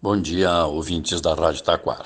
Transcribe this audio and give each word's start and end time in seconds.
Bom 0.00 0.20
dia, 0.20 0.66
ouvintes 0.66 1.22
da 1.22 1.32
Rádio 1.32 1.62
Taquara. 1.62 2.04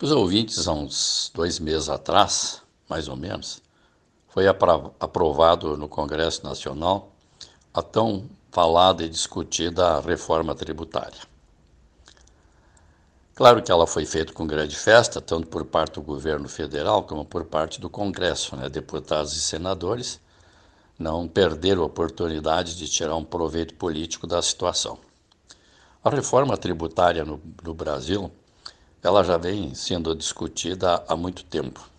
Os 0.00 0.12
ouvintes, 0.12 0.68
há 0.68 0.72
uns 0.72 1.32
dois 1.34 1.58
meses 1.58 1.88
atrás, 1.88 2.62
mais 2.88 3.08
ou 3.08 3.16
menos, 3.16 3.60
foi 4.28 4.46
aprovado 4.46 5.76
no 5.76 5.88
Congresso 5.88 6.44
Nacional 6.44 7.10
a 7.74 7.82
tão 7.82 8.30
falada 8.52 9.02
e 9.02 9.08
discutida 9.08 9.98
reforma 9.98 10.54
tributária. 10.54 11.18
Claro 13.34 13.60
que 13.60 13.72
ela 13.72 13.86
foi 13.86 14.06
feita 14.06 14.32
com 14.32 14.46
grande 14.46 14.76
festa, 14.76 15.20
tanto 15.20 15.48
por 15.48 15.64
parte 15.64 15.94
do 15.94 16.02
governo 16.02 16.48
federal 16.48 17.02
como 17.02 17.24
por 17.24 17.46
parte 17.46 17.80
do 17.80 17.90
Congresso, 17.90 18.54
né? 18.54 18.68
deputados 18.68 19.32
e 19.32 19.40
senadores 19.40 20.20
não 20.96 21.26
perderam 21.26 21.82
a 21.82 21.86
oportunidade 21.86 22.76
de 22.76 22.88
tirar 22.88 23.16
um 23.16 23.24
proveito 23.24 23.74
político 23.74 24.24
da 24.24 24.40
situação. 24.40 25.07
A 26.02 26.10
reforma 26.10 26.56
tributária 26.56 27.24
no, 27.24 27.40
no 27.60 27.74
Brasil, 27.74 28.30
ela 29.02 29.24
já 29.24 29.36
vem 29.36 29.74
sendo 29.74 30.14
discutida 30.14 31.04
há 31.08 31.16
muito 31.16 31.42
tempo. 31.42 31.90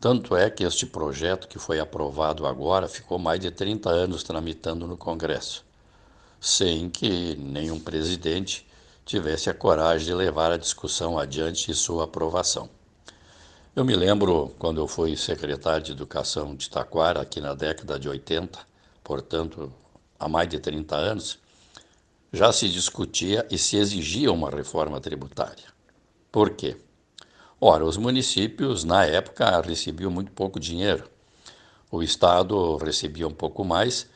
Tanto 0.00 0.36
é 0.36 0.50
que 0.50 0.64
este 0.64 0.84
projeto 0.84 1.46
que 1.46 1.56
foi 1.56 1.78
aprovado 1.78 2.44
agora 2.44 2.88
ficou 2.88 3.16
mais 3.16 3.38
de 3.38 3.52
30 3.52 3.88
anos 3.88 4.24
tramitando 4.24 4.84
no 4.84 4.96
Congresso, 4.96 5.64
sem 6.40 6.90
que 6.90 7.36
nenhum 7.36 7.78
presidente 7.78 8.66
tivesse 9.06 9.48
a 9.48 9.54
coragem 9.54 10.08
de 10.08 10.14
levar 10.14 10.50
a 10.50 10.56
discussão 10.56 11.16
adiante 11.16 11.70
e 11.70 11.74
sua 11.74 12.04
aprovação. 12.04 12.68
Eu 13.76 13.84
me 13.84 13.94
lembro 13.94 14.52
quando 14.58 14.80
eu 14.80 14.88
fui 14.88 15.16
secretário 15.16 15.84
de 15.84 15.92
Educação 15.92 16.54
de 16.56 16.68
Taquara, 16.68 17.20
aqui 17.20 17.40
na 17.40 17.54
década 17.54 17.96
de 17.96 18.08
80, 18.08 18.58
portanto, 19.04 19.72
há 20.18 20.28
mais 20.28 20.48
de 20.48 20.58
30 20.58 20.96
anos, 20.96 21.38
já 22.34 22.52
se 22.52 22.68
discutia 22.68 23.46
e 23.48 23.56
se 23.56 23.76
exigia 23.76 24.32
uma 24.32 24.50
reforma 24.50 25.00
tributária. 25.00 25.72
Por 26.32 26.50
quê? 26.50 26.76
Ora, 27.60 27.84
os 27.84 27.96
municípios, 27.96 28.82
na 28.82 29.04
época, 29.04 29.60
recebiam 29.60 30.10
muito 30.10 30.32
pouco 30.32 30.58
dinheiro. 30.58 31.08
O 31.92 32.02
Estado 32.02 32.76
recebia 32.76 33.28
um 33.28 33.32
pouco 33.32 33.64
mais, 33.64 34.08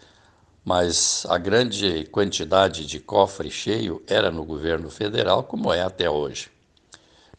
mas 0.65 1.25
a 1.29 1.39
grande 1.39 2.07
quantidade 2.07 2.85
de 2.85 2.99
cofre 2.99 3.53
cheio 3.53 4.03
era 4.09 4.33
no 4.33 4.45
governo 4.45 4.91
federal, 4.91 5.45
como 5.45 5.73
é 5.73 5.81
até 5.81 6.11
hoje. 6.11 6.51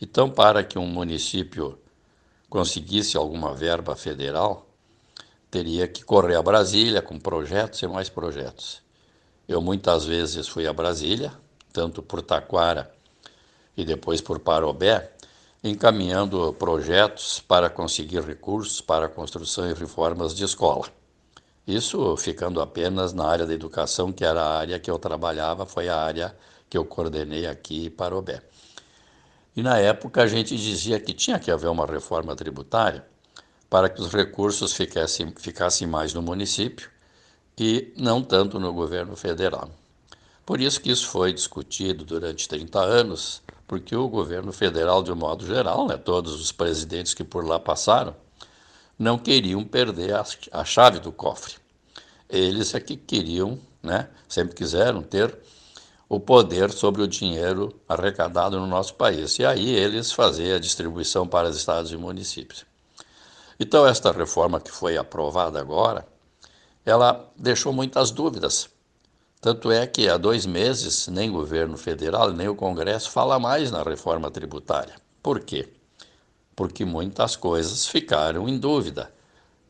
Então, 0.01 0.29
para 0.29 0.63
que 0.63 0.79
um 0.79 0.87
município 0.87 1.77
conseguisse 2.49 3.17
alguma 3.17 3.53
verba 3.53 3.97
federal, 3.97 4.65
teria 5.51 5.89
que 5.89 6.05
correr 6.05 6.35
a 6.35 6.41
Brasília 6.41 7.01
com 7.01 7.19
projetos 7.19 7.81
e 7.81 7.87
mais 7.87 8.07
projetos. 8.07 8.81
Eu 9.49 9.63
muitas 9.63 10.05
vezes 10.05 10.47
fui 10.47 10.67
a 10.67 10.71
Brasília, 10.71 11.33
tanto 11.73 12.03
por 12.03 12.21
Taquara 12.21 12.93
e 13.75 13.83
depois 13.83 14.21
por 14.21 14.37
Parobé, 14.37 15.11
encaminhando 15.63 16.53
projetos 16.53 17.39
para 17.39 17.67
conseguir 17.67 18.21
recursos 18.21 18.79
para 18.79 19.07
a 19.07 19.09
construção 19.09 19.67
e 19.67 19.73
reformas 19.73 20.35
de 20.35 20.43
escola. 20.43 20.85
Isso 21.65 22.15
ficando 22.15 22.61
apenas 22.61 23.11
na 23.11 23.25
área 23.25 23.47
da 23.47 23.51
educação, 23.55 24.11
que 24.11 24.23
era 24.23 24.39
a 24.39 24.59
área 24.59 24.79
que 24.79 24.91
eu 24.91 24.99
trabalhava, 24.99 25.65
foi 25.65 25.89
a 25.89 25.97
área 25.97 26.37
que 26.69 26.77
eu 26.77 26.85
coordenei 26.85 27.47
aqui 27.47 27.87
em 27.87 27.89
Parobé. 27.89 28.43
E 29.55 29.63
na 29.63 29.79
época 29.79 30.21
a 30.21 30.27
gente 30.27 30.55
dizia 30.55 30.99
que 30.99 31.11
tinha 31.11 31.39
que 31.39 31.49
haver 31.49 31.69
uma 31.69 31.87
reforma 31.87 32.35
tributária 32.35 33.03
para 33.67 33.89
que 33.89 33.99
os 33.99 34.13
recursos 34.13 34.73
ficassem, 34.73 35.33
ficassem 35.35 35.87
mais 35.87 36.13
no 36.13 36.21
município 36.21 36.91
e 37.59 37.93
não 37.97 38.23
tanto 38.23 38.59
no 38.59 38.71
governo 38.73 39.15
federal. 39.15 39.69
Por 40.45 40.61
isso 40.61 40.81
que 40.81 40.89
isso 40.89 41.07
foi 41.07 41.33
discutido 41.33 42.03
durante 42.03 42.47
30 42.47 42.79
anos, 42.79 43.41
porque 43.67 43.95
o 43.95 44.07
governo 44.07 44.51
federal, 44.51 45.03
de 45.03 45.11
um 45.11 45.15
modo 45.15 45.45
geral, 45.45 45.87
né, 45.87 45.97
todos 45.97 46.39
os 46.39 46.51
presidentes 46.51 47.13
que 47.13 47.23
por 47.23 47.45
lá 47.45 47.59
passaram, 47.59 48.15
não 48.97 49.17
queriam 49.17 49.63
perder 49.63 50.15
a, 50.15 50.25
a 50.51 50.65
chave 50.65 50.99
do 50.99 51.11
cofre. 51.11 51.53
Eles 52.27 52.73
é 52.73 52.79
que 52.79 52.97
queriam, 52.97 53.59
né, 53.83 54.09
sempre 54.27 54.55
quiseram 54.55 55.01
ter 55.01 55.37
o 56.09 56.19
poder 56.19 56.71
sobre 56.71 57.03
o 57.03 57.07
dinheiro 57.07 57.71
arrecadado 57.87 58.59
no 58.59 58.65
nosso 58.65 58.95
país. 58.95 59.37
E 59.37 59.45
aí 59.45 59.69
eles 59.69 60.11
faziam 60.11 60.55
a 60.55 60.59
distribuição 60.59 61.27
para 61.27 61.47
os 61.47 61.55
estados 61.55 61.91
e 61.91 61.97
municípios. 61.97 62.65
Então, 63.59 63.85
esta 63.85 64.11
reforma 64.11 64.59
que 64.59 64.71
foi 64.71 64.97
aprovada 64.97 65.59
agora, 65.59 66.07
ela 66.85 67.29
deixou 67.35 67.73
muitas 67.73 68.11
dúvidas. 68.11 68.69
Tanto 69.41 69.71
é 69.71 69.87
que 69.87 70.09
há 70.09 70.17
dois 70.17 70.45
meses 70.45 71.07
nem 71.07 71.29
o 71.29 71.33
governo 71.33 71.77
federal 71.77 72.31
nem 72.31 72.47
o 72.47 72.55
Congresso 72.55 73.09
fala 73.09 73.39
mais 73.39 73.71
na 73.71 73.83
reforma 73.83 74.29
tributária. 74.29 74.95
Por 75.23 75.39
quê? 75.39 75.71
Porque 76.55 76.83
muitas 76.83 77.35
coisas 77.35 77.87
ficaram 77.87 78.49
em 78.49 78.57
dúvida. 78.57 79.11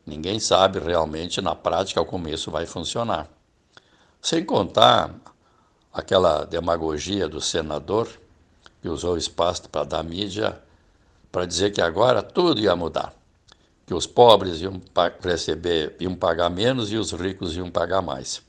Ninguém 0.04 0.40
sabe 0.40 0.80
realmente 0.80 1.40
na 1.40 1.54
prática 1.54 2.04
como 2.04 2.28
isso 2.28 2.50
vai 2.50 2.66
funcionar. 2.66 3.28
Sem 4.20 4.44
contar 4.44 5.14
aquela 5.92 6.44
demagogia 6.44 7.28
do 7.28 7.40
senador 7.40 8.08
que 8.82 8.88
usou 8.88 9.14
o 9.14 9.18
espaço 9.18 9.68
para 9.68 9.84
dar 9.84 10.02
mídia 10.02 10.60
para 11.30 11.46
dizer 11.46 11.70
que 11.70 11.80
agora 11.80 12.22
tudo 12.22 12.60
ia 12.60 12.74
mudar, 12.74 13.14
que 13.90 13.94
os 13.94 14.06
pobres 14.06 14.60
iam 14.60 14.80
receber, 15.20 15.96
iam 15.98 16.14
pagar 16.14 16.48
menos 16.48 16.92
e 16.92 16.96
os 16.96 17.10
ricos 17.10 17.56
iam 17.56 17.68
pagar 17.68 18.00
mais. 18.00 18.40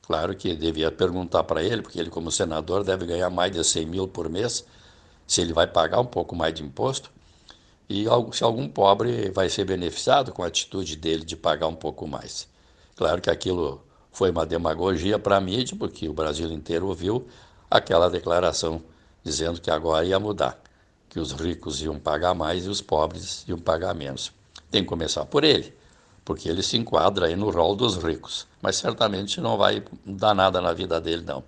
Claro 0.00 0.34
que 0.34 0.56
devia 0.56 0.90
perguntar 0.90 1.44
para 1.44 1.62
ele, 1.62 1.82
porque 1.82 2.00
ele, 2.00 2.08
como 2.08 2.30
senador, 2.30 2.82
deve 2.82 3.04
ganhar 3.04 3.28
mais 3.28 3.52
de 3.52 3.62
100 3.62 3.84
mil 3.84 4.08
por 4.08 4.30
mês, 4.30 4.64
se 5.26 5.42
ele 5.42 5.52
vai 5.52 5.66
pagar 5.66 6.00
um 6.00 6.06
pouco 6.06 6.34
mais 6.34 6.54
de 6.54 6.62
imposto, 6.62 7.10
e 7.90 8.06
se 8.32 8.42
algum 8.42 8.66
pobre 8.66 9.30
vai 9.32 9.50
ser 9.50 9.66
beneficiado 9.66 10.32
com 10.32 10.42
a 10.42 10.46
atitude 10.46 10.96
dele 10.96 11.26
de 11.26 11.36
pagar 11.36 11.66
um 11.66 11.76
pouco 11.76 12.08
mais. 12.08 12.48
Claro 12.96 13.20
que 13.20 13.28
aquilo 13.28 13.84
foi 14.10 14.30
uma 14.30 14.46
demagogia 14.46 15.18
para 15.18 15.36
a 15.36 15.40
mídia, 15.42 15.76
porque 15.78 16.08
o 16.08 16.14
Brasil 16.14 16.50
inteiro 16.50 16.86
ouviu 16.86 17.28
aquela 17.70 18.08
declaração 18.08 18.82
dizendo 19.22 19.60
que 19.60 19.70
agora 19.70 20.06
ia 20.06 20.18
mudar, 20.18 20.58
que 21.10 21.20
os 21.20 21.32
ricos 21.32 21.82
iam 21.82 21.98
pagar 21.98 22.32
mais 22.32 22.64
e 22.64 22.68
os 22.70 22.80
pobres 22.80 23.44
iam 23.46 23.58
pagar 23.58 23.94
menos. 23.94 24.39
Tem 24.70 24.82
que 24.82 24.88
começar 24.88 25.24
por 25.24 25.44
ele, 25.44 25.74
porque 26.24 26.48
ele 26.48 26.62
se 26.62 26.76
enquadra 26.76 27.26
aí 27.26 27.36
no 27.36 27.50
rol 27.50 27.74
dos 27.74 27.96
ricos, 27.96 28.46
mas 28.62 28.76
certamente 28.76 29.40
não 29.40 29.56
vai 29.56 29.82
dar 30.04 30.34
nada 30.34 30.60
na 30.60 30.72
vida 30.72 31.00
dele, 31.00 31.24
não. 31.26 31.42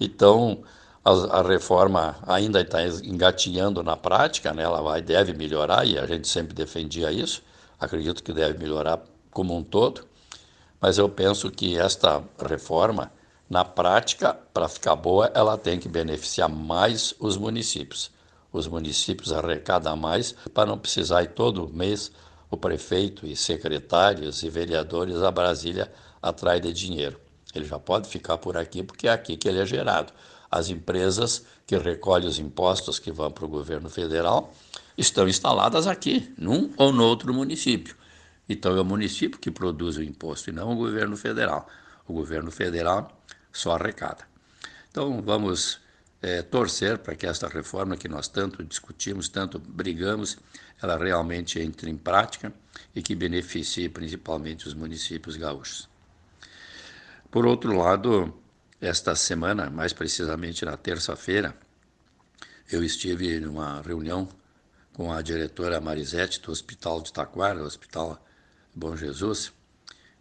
Então, 0.00 0.62
a, 1.04 1.38
a 1.38 1.42
reforma 1.42 2.16
ainda 2.26 2.60
está 2.60 2.82
engatinhando 2.84 3.82
na 3.82 3.96
prática, 3.96 4.52
né? 4.52 4.62
ela 4.62 4.80
vai, 4.80 5.02
deve 5.02 5.32
melhorar, 5.32 5.86
e 5.86 5.98
a 5.98 6.06
gente 6.06 6.28
sempre 6.28 6.54
defendia 6.54 7.10
isso, 7.10 7.42
acredito 7.80 8.22
que 8.22 8.32
deve 8.32 8.58
melhorar 8.58 9.00
como 9.30 9.56
um 9.56 9.62
todo, 9.62 10.06
mas 10.80 10.98
eu 10.98 11.08
penso 11.08 11.50
que 11.50 11.76
esta 11.76 12.22
reforma, 12.48 13.10
na 13.50 13.64
prática, 13.64 14.34
para 14.52 14.68
ficar 14.68 14.94
boa, 14.94 15.30
ela 15.34 15.56
tem 15.56 15.78
que 15.78 15.88
beneficiar 15.88 16.48
mais 16.48 17.14
os 17.18 17.36
municípios. 17.36 18.10
Os 18.52 18.66
municípios 18.66 19.32
arrecadam 19.32 19.96
mais 19.96 20.32
para 20.54 20.66
não 20.66 20.78
precisar 20.78 21.22
ir 21.22 21.32
todo 21.32 21.68
mês 21.68 22.12
o 22.50 22.56
prefeito 22.56 23.26
e 23.26 23.36
secretários 23.36 24.42
e 24.42 24.50
vereadores 24.50 25.16
a 25.16 25.30
Brasília 25.30 25.92
atrás 26.22 26.60
de 26.60 26.72
dinheiro. 26.72 27.20
Ele 27.54 27.64
já 27.64 27.78
pode 27.78 28.08
ficar 28.08 28.38
por 28.38 28.56
aqui 28.56 28.82
porque 28.82 29.08
é 29.08 29.12
aqui 29.12 29.36
que 29.36 29.48
ele 29.48 29.60
é 29.60 29.66
gerado. 29.66 30.12
As 30.50 30.68
empresas 30.68 31.44
que 31.66 31.76
recolhem 31.76 32.28
os 32.28 32.38
impostos 32.38 32.98
que 32.98 33.12
vão 33.12 33.30
para 33.30 33.44
o 33.44 33.48
governo 33.48 33.90
federal 33.90 34.52
estão 34.96 35.28
instaladas 35.28 35.86
aqui, 35.86 36.32
num 36.38 36.72
ou 36.76 36.92
no 36.92 37.04
outro 37.04 37.32
município. 37.32 37.96
Então 38.48 38.76
é 38.76 38.80
o 38.80 38.84
município 38.84 39.38
que 39.38 39.50
produz 39.50 39.96
o 39.96 40.02
imposto 40.02 40.48
e 40.48 40.52
não 40.52 40.72
o 40.72 40.76
governo 40.76 41.16
federal. 41.16 41.68
O 42.06 42.12
governo 42.12 42.50
federal 42.50 43.22
só 43.52 43.72
arrecada. 43.72 44.26
Então 44.90 45.20
vamos 45.22 45.78
é, 46.20 46.42
torcer 46.42 46.98
para 46.98 47.14
que 47.14 47.26
esta 47.26 47.48
reforma 47.48 47.96
que 47.96 48.08
nós 48.08 48.28
tanto 48.28 48.64
discutimos, 48.64 49.28
tanto 49.28 49.58
brigamos, 49.58 50.38
ela 50.82 50.96
realmente 50.96 51.60
entre 51.60 51.90
em 51.90 51.96
prática 51.96 52.52
e 52.94 53.02
que 53.02 53.14
beneficie 53.14 53.88
principalmente 53.88 54.66
os 54.66 54.74
municípios 54.74 55.36
gaúchos. 55.36 55.88
Por 57.30 57.46
outro 57.46 57.76
lado, 57.76 58.34
esta 58.80 59.14
semana, 59.14 59.70
mais 59.70 59.92
precisamente 59.92 60.64
na 60.64 60.76
terça-feira, 60.76 61.54
eu 62.70 62.82
estive 62.82 63.38
numa 63.40 63.80
reunião 63.82 64.28
com 64.92 65.12
a 65.12 65.22
diretora 65.22 65.80
Marisete 65.80 66.40
do 66.40 66.50
Hospital 66.50 67.00
de 67.02 67.12
Taquara, 67.12 67.62
Hospital 67.62 68.22
Bom 68.74 68.96
Jesus, 68.96 69.52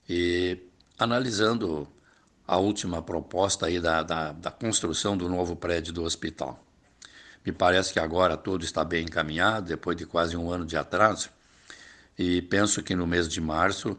e 0.08 0.60
analisando 0.98 1.88
a 2.48 2.58
última 2.58 3.02
proposta 3.02 3.66
aí 3.66 3.80
da, 3.80 4.02
da, 4.02 4.32
da, 4.32 4.50
construção 4.50 5.18
do 5.18 5.28
novo 5.28 5.56
prédio 5.56 5.92
do 5.92 6.04
hospital. 6.04 6.64
Me 7.46 7.52
parece 7.52 7.92
que 7.92 8.00
agora 8.00 8.38
tudo 8.38 8.64
está 8.64 8.86
bem 8.86 9.04
encaminhado, 9.04 9.68
depois 9.68 9.98
de 9.98 10.06
quase 10.06 10.38
um 10.38 10.50
ano 10.50 10.66
de 10.66 10.78
atraso, 10.78 11.30
e 12.18 12.42
penso 12.42 12.82
que 12.82 12.96
no 12.96 13.06
mês 13.06 13.28
de 13.28 13.42
março 13.42 13.98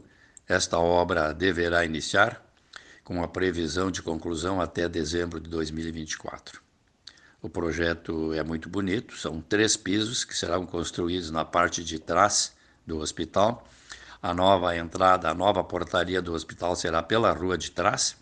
esta 0.49 0.79
obra 0.79 1.35
deverá 1.35 1.85
iniciar 1.85 2.43
com 3.05 3.23
a 3.23 3.29
previsão 3.29 3.91
de 3.91 4.03
conclusão 4.03 4.61
até 4.61 4.89
dezembro 4.89 5.41
de 5.41 5.49
2024. 5.51 6.61
O 7.41 7.49
projeto 7.49 8.33
é 8.33 8.43
muito 8.43 8.69
bonito, 8.69 9.17
são 9.17 9.41
três 9.41 9.77
pisos 9.77 10.25
que 10.25 10.37
serão 10.37 10.67
construídos 10.67 11.31
na 11.31 11.45
parte 11.45 11.85
de 11.85 11.99
trás 11.99 12.53
do 12.87 12.99
hospital. 12.99 13.67
A 14.21 14.35
nova 14.35 14.77
entrada, 14.77 15.31
a 15.31 15.35
nova 15.35 15.63
portaria 15.63 16.21
do 16.21 16.33
hospital 16.33 16.75
será 16.75 17.03
pela 17.03 17.31
rua 17.33 17.57
de 17.57 17.71
trás. 17.71 18.17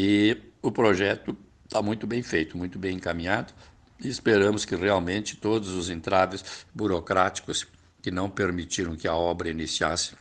E 0.00 0.40
o 0.62 0.70
projeto 0.70 1.36
está 1.64 1.82
muito 1.82 2.06
bem 2.06 2.22
feito, 2.22 2.56
muito 2.56 2.78
bem 2.78 2.94
encaminhado. 2.94 3.52
E 3.98 4.06
esperamos 4.06 4.64
que 4.64 4.76
realmente 4.76 5.36
todos 5.36 5.70
os 5.70 5.90
entraves 5.90 6.64
burocráticos 6.72 7.66
que 8.00 8.08
não 8.08 8.30
permitiram 8.30 8.94
que 8.94 9.08
a 9.08 9.14
obra 9.16 9.50
iniciasse 9.50 10.14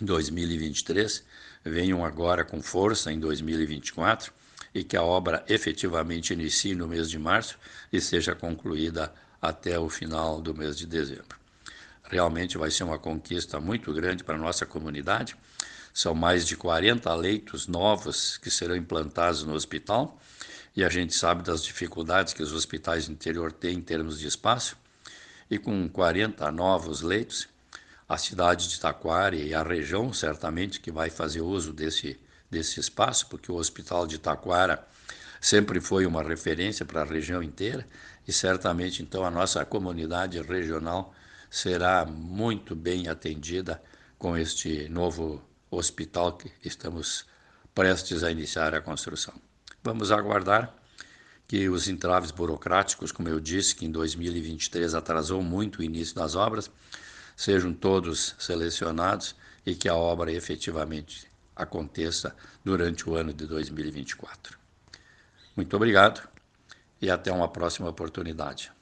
em 0.00 0.06
2023 0.06 1.22
venham 1.62 2.02
agora 2.02 2.46
com 2.46 2.62
força 2.62 3.12
em 3.12 3.20
2024 3.20 4.32
e 4.74 4.82
que 4.82 4.96
a 4.96 5.02
obra 5.02 5.44
efetivamente 5.50 6.32
inicie 6.32 6.74
no 6.74 6.88
mês 6.88 7.10
de 7.10 7.18
março 7.18 7.58
e 7.92 8.00
seja 8.00 8.34
concluída 8.34 9.12
até 9.38 9.78
o 9.78 9.90
final 9.90 10.40
do 10.40 10.54
mês 10.54 10.78
de 10.78 10.86
dezembro. 10.86 11.36
Realmente 12.04 12.56
vai 12.56 12.70
ser 12.70 12.84
uma 12.84 12.98
conquista 12.98 13.60
muito 13.60 13.92
grande 13.92 14.24
para 14.24 14.36
a 14.36 14.40
nossa 14.40 14.64
comunidade. 14.64 15.36
São 15.94 16.12
mais 16.12 16.44
de 16.44 16.56
40 16.56 17.14
leitos 17.14 17.68
novos 17.68 18.36
que 18.36 18.50
serão 18.50 18.74
implantados 18.74 19.44
no 19.44 19.54
hospital 19.54 20.20
e 20.74 20.82
a 20.84 20.88
gente 20.88 21.14
sabe 21.14 21.44
das 21.44 21.62
dificuldades 21.62 22.34
que 22.34 22.42
os 22.42 22.52
hospitais 22.52 23.06
do 23.06 23.12
interior 23.12 23.52
têm 23.52 23.76
em 23.76 23.80
termos 23.80 24.18
de 24.18 24.26
espaço. 24.26 24.76
E 25.48 25.56
com 25.56 25.88
40 25.88 26.50
novos 26.50 27.00
leitos, 27.00 27.46
a 28.08 28.18
cidade 28.18 28.68
de 28.68 28.80
Taquari 28.80 29.46
e 29.46 29.54
a 29.54 29.62
região 29.62 30.12
certamente 30.12 30.80
que 30.80 30.90
vai 30.90 31.10
fazer 31.10 31.42
uso 31.42 31.72
desse 31.72 32.18
desse 32.50 32.80
espaço, 32.80 33.26
porque 33.28 33.50
o 33.50 33.56
Hospital 33.56 34.06
de 34.06 34.18
Taquara 34.18 34.86
sempre 35.40 35.80
foi 35.80 36.06
uma 36.06 36.22
referência 36.22 36.84
para 36.84 37.02
a 37.02 37.04
região 37.04 37.42
inteira 37.42 37.86
e 38.26 38.32
certamente 38.32 39.02
então 39.02 39.24
a 39.24 39.30
nossa 39.30 39.64
comunidade 39.64 40.40
regional 40.42 41.14
será 41.50 42.04
muito 42.04 42.74
bem 42.74 43.08
atendida 43.08 43.80
com 44.18 44.36
este 44.36 44.88
novo 44.88 45.42
hospital 45.76 46.36
que 46.36 46.50
estamos 46.64 47.26
prestes 47.74 48.22
a 48.22 48.30
iniciar 48.30 48.74
a 48.74 48.80
construção. 48.80 49.34
Vamos 49.82 50.10
aguardar 50.12 50.74
que 51.46 51.68
os 51.68 51.88
entraves 51.88 52.30
burocráticos, 52.30 53.12
como 53.12 53.28
eu 53.28 53.38
disse, 53.38 53.74
que 53.74 53.84
em 53.84 53.90
2023 53.90 54.94
atrasou 54.94 55.42
muito 55.42 55.80
o 55.80 55.82
início 55.82 56.14
das 56.14 56.34
obras, 56.34 56.70
sejam 57.36 57.72
todos 57.72 58.34
selecionados 58.38 59.34
e 59.66 59.74
que 59.74 59.88
a 59.88 59.94
obra 59.94 60.32
efetivamente 60.32 61.28
aconteça 61.54 62.34
durante 62.64 63.08
o 63.08 63.14
ano 63.14 63.32
de 63.32 63.46
2024. 63.46 64.58
Muito 65.56 65.76
obrigado 65.76 66.26
e 67.00 67.10
até 67.10 67.30
uma 67.30 67.48
próxima 67.48 67.88
oportunidade. 67.88 68.72